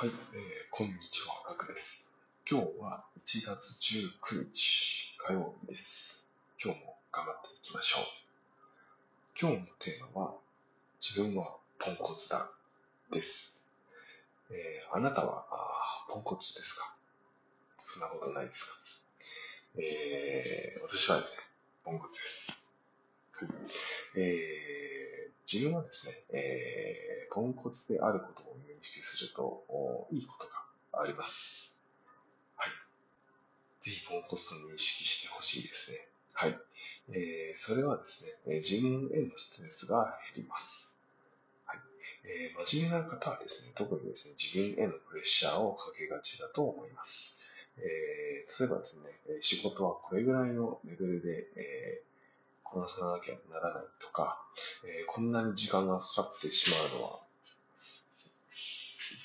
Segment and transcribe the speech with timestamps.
[0.00, 0.14] はい、えー、
[0.70, 2.08] こんにちは、ガクです。
[2.50, 3.76] 今日は1月
[4.32, 6.24] 19日火曜日です。
[6.58, 8.02] 今日も頑張っていきましょう。
[9.38, 10.34] 今日のテーマは、
[11.06, 12.50] 自分はポンコツだ、
[13.12, 13.66] です。
[14.50, 16.96] えー、あなたは、あーポンコツですか？
[17.84, 19.82] そんなことないですか？
[19.82, 21.42] えー、私はですね、
[21.84, 22.70] ポンコツです。
[24.16, 24.89] えー、
[25.52, 31.76] 自分はですね、えー、ポンコツであることを認識すると、いいことがあります。
[32.54, 32.68] はい。
[33.84, 35.98] ぜひポンコツと認識してほしいですね。
[36.34, 36.56] はい。
[37.08, 40.96] えー、それはですね、自分へのストレスが減ります。
[41.66, 41.80] はい。
[42.26, 47.42] えー、真面目な方はですね、特にですね、自分へのプレッシャーをかけがちだと思います。
[47.76, 52.09] えー、例えばですね、仕事はこれぐらいのレベルで、えー
[52.70, 54.40] こなさなきゃならないとか、
[54.84, 57.20] えーこんなに時間がかかってしまうのは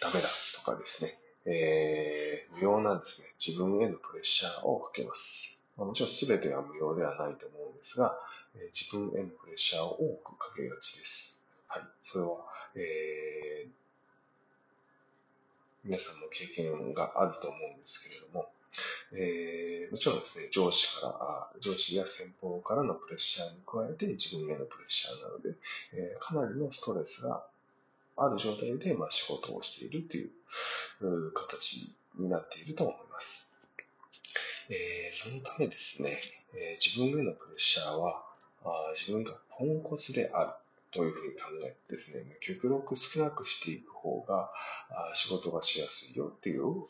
[0.00, 5.60] ダメだとかですね、えー無用なんですね、自分へのプレッシャーをかけます。
[5.76, 8.16] まあもちろん全てが無用ではないと思うんですが、
[8.56, 11.40] えー自分へのプレッシャーを多くかけがちです。
[11.68, 11.82] はい。
[12.04, 12.36] それは、
[12.76, 13.68] えー
[15.84, 18.48] 皆さんも経験があると思うんですけれども、
[19.12, 25.54] えーもちろんですね、上司から、上司や先方からのプレッシャーに加えて自分へのプレッシャーなので、
[25.92, 27.44] えーかなりのストレスが
[28.16, 33.50] ある状態で、まあ、仕事をしているという形になっていると思います。
[34.70, 36.18] えーそのためですね、
[36.54, 38.24] え自分へのプレッシャーは、
[38.64, 40.50] あ自分がポンコツである
[40.90, 44.50] というふうに考えてですね、極力少なくしていく方が
[44.90, 46.84] あ仕事がしやすいよっていう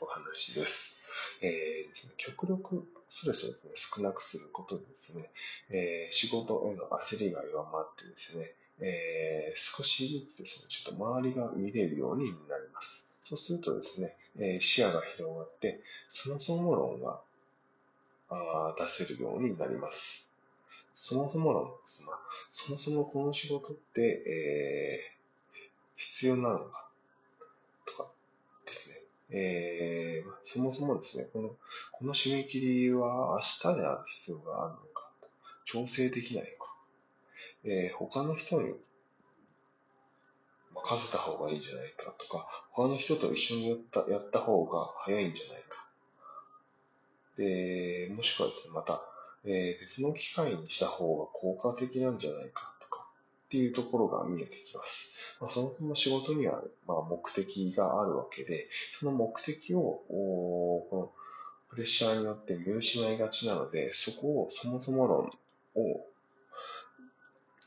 [0.00, 0.97] お話です。
[1.40, 5.30] えー、極力ストレスをね少なくすることでですね、
[5.70, 13.08] えー仕事への焦りが弱まってですね、えー少しずつですね、ちょっと周りが見れるようになります。
[13.24, 17.20] そうするとですね、えー視野が広がって、そもそも論が
[18.30, 20.30] あ出せるようになります。
[20.94, 22.02] そもそも論です。
[22.02, 22.18] まあ、
[22.52, 25.18] そもそもこの仕事って、えー
[25.96, 26.87] 必要なのか。
[29.30, 31.50] えーそもそもですね、この、
[31.92, 33.40] この締め切りは明
[33.72, 35.10] 日である必要があるのか、
[35.64, 36.76] 調整できないのか、
[37.64, 38.74] えー他の人に
[40.74, 45.88] 任せた方がいいんじゃないかとか、他の人と一緒にやったやった方が早いんじゃないか。
[47.36, 49.02] で、もしくはですね、また、
[49.44, 52.77] えー別の機会にした方が効果的なんじゃないかとか、
[53.48, 55.16] っていうところが見えてきます。
[55.40, 58.68] まあ、そもそも仕事には、まあ、目的があるわけで、
[59.00, 61.12] その目的を、おこの
[61.70, 65.30] プレッシャーによって見失いがちなので、そこをそもそも論
[65.74, 66.00] を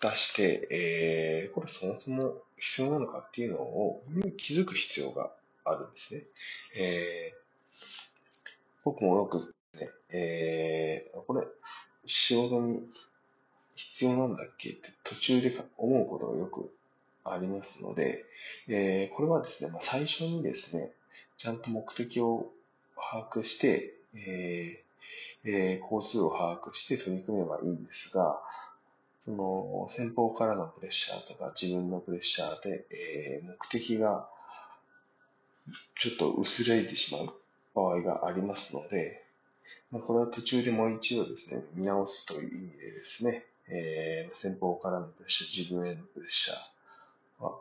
[0.02, 4.04] 出して、えーこれそもそも必要なのかっていうのを
[4.38, 5.32] 気づく必要が
[5.64, 6.24] あるんですね。
[6.78, 7.42] えー
[8.84, 11.46] 僕もよくね、えーこれ
[12.06, 12.80] 仕事に
[13.90, 14.70] 必要なんだっけ？
[14.70, 16.74] って途中で思うことがよく
[17.24, 18.26] ありますので、
[18.68, 20.92] えーこれはですね、まあ、最初にですね、
[21.38, 22.52] ちゃんと目的を
[22.96, 28.40] 把握して、えーえー工数を把握して取り組めばいいんですが、
[29.24, 34.28] その先方からのプレッシャーとか自分のプレッシャーで、えー目的が
[36.00, 37.34] ちょっと薄れてしまう
[37.76, 39.24] 場合がありますので、
[39.92, 47.58] まあ、これは途中でもう一度ですね、見直すという意味でですね、えー先方からのプレッシャー、自分へのプレッシャーは、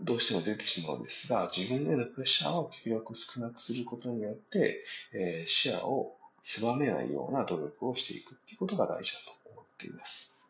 [0.00, 10.44] どうしても出てしまうんですが、自分へのプレッシャーを極力少なくすることによって、えー視野を狭めないような努力をしていくっていうことが大事だと思っています。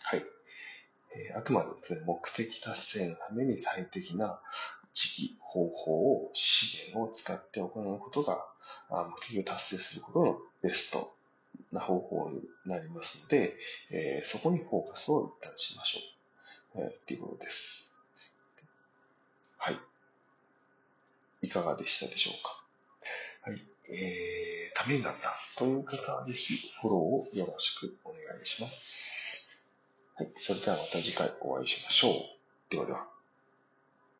[0.00, 0.24] はい。
[1.14, 4.40] えーあくまでですね、目的達成のために最適な
[4.94, 8.44] 時期、方法を、資源を使って行うことが、
[8.90, 11.15] 目的を達成することのベスト
[11.72, 13.56] な方法になりますので、
[13.90, 16.82] えーそこにフォーカスを一旦しましょう。
[16.84, 17.92] えーっていうことです。
[19.58, 19.80] はい。
[21.42, 23.50] いかがでしたでしょうか？
[23.50, 23.62] はい。
[23.88, 29.62] えー、ためになったという方は、ぜひフォローをよろしくお願いします。
[30.16, 30.32] はい。
[30.36, 32.12] それではまた次回お会いしましょう。
[32.70, 33.15] ではでは。